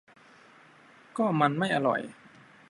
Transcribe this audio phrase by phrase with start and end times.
[1.17, 2.01] ก็มันไม่อร่อย